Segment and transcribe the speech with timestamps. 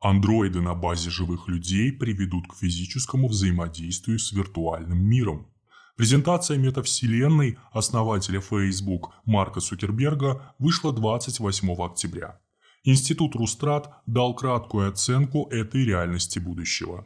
[0.00, 5.48] Андроиды на базе живых людей приведут к физическому взаимодействию с виртуальным миром.
[5.96, 12.38] Презентация метавселенной основателя Facebook Марка Цукерберга вышла 28 октября.
[12.84, 17.04] Институт Рустрат дал краткую оценку этой реальности будущего.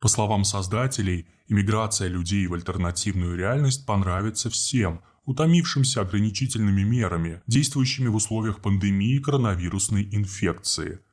[0.00, 8.14] По словам создателей, иммиграция людей в альтернативную реальность понравится всем, утомившимся ограничительными мерами, действующими в
[8.14, 11.00] условиях пандемии коронавирусной инфекции–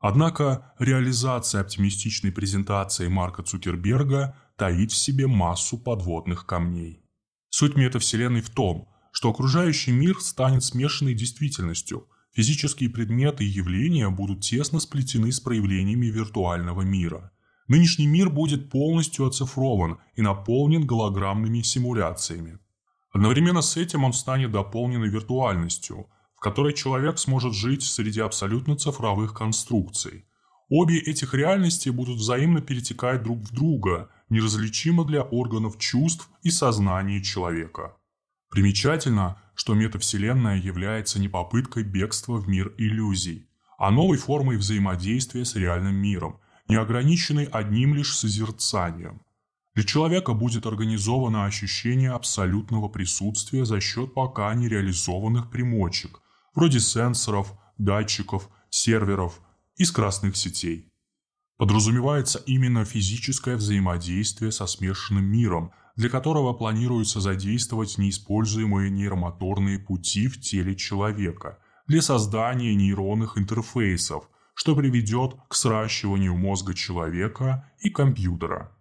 [0.00, 7.04] Однако реализация оптимистичной презентации Марка Цукерберга таит в себе массу подводных камней.
[7.50, 12.08] Суть метавселенной в том, что окружающий мир станет смешанной действительностью.
[12.32, 17.32] Физические предметы и явления будут тесно сплетены с проявлениями виртуального мира.
[17.68, 22.58] Нынешний мир будет полностью оцифрован и наполнен голограммными симуляциями.
[23.12, 26.06] Одновременно с этим он станет дополненной виртуальностью–
[26.40, 30.24] в которой человек сможет жить среди абсолютно цифровых конструкций.
[30.70, 37.22] Обе этих реальности будут взаимно перетекать друг в друга, неразличимо для органов чувств и сознания
[37.22, 37.94] человека.
[38.48, 45.56] Примечательно, что метавселенная является не попыткой бегства в мир иллюзий, а новой формой взаимодействия с
[45.56, 49.20] реальным миром, не ограниченной одним лишь созерцанием.
[49.74, 56.22] Для человека будет организовано ощущение абсолютного присутствия за счет пока нереализованных примочек,
[56.54, 59.40] вроде сенсоров, датчиков, серверов
[59.76, 60.90] и скоростных сетей.
[61.56, 70.40] Подразумевается именно физическое взаимодействие со смешанным миром, для которого планируется задействовать неиспользуемые нейромоторные пути в
[70.40, 78.74] теле человека для создания нейронных интерфейсов, что приведет к сращиванию мозга человека и компьютера.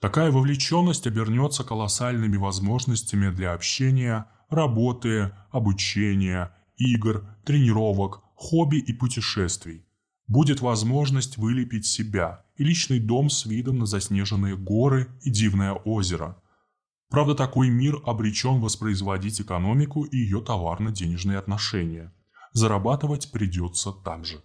[0.00, 9.84] Такая вовлеченность обернется колоссальными возможностями для общения, работы, обучения игр, тренировок, хобби и путешествий.
[10.26, 16.40] Будет возможность вылепить себя и личный дом с видом на заснеженные горы и дивное озеро.
[17.10, 22.12] Правда, такой мир обречен воспроизводить экономику и ее товарно-денежные отношения.
[22.52, 24.42] Зарабатывать придется так же.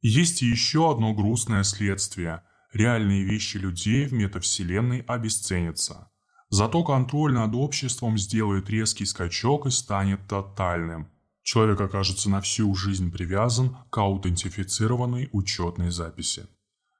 [0.00, 2.42] Есть еще одно грустное следствие.
[2.72, 6.10] Реальные вещи людей в метавселенной обесценятся.
[6.48, 11.10] Зато контроль над обществом сделает резкий скачок и станет тотальным–
[11.52, 16.46] Человек окажется на всю жизнь привязан к аутентифицированной учетной записи.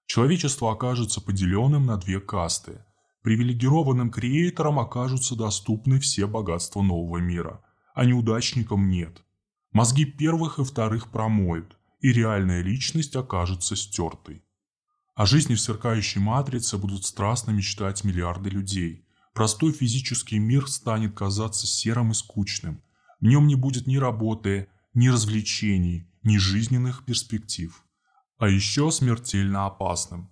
[0.07, 2.85] Человечество окажется поделенным на две касты.
[3.23, 7.63] Привилегированным креаторам окажутся доступны все богатства нового мира,
[7.95, 9.23] а неудачникам нет.
[9.71, 14.43] Мозги первых и вторых промоют, и реальная личность окажется стертой.
[15.15, 19.07] О жизни в сверкающей матрице будут страстно мечтать миллиарды людей.
[19.33, 22.83] Простой физический мир станет казаться серым и скучным–
[23.21, 27.85] в нем не будет ни работы, ни развлечений, ни жизненных перспектив.
[28.39, 30.31] А еще смертельно опасным.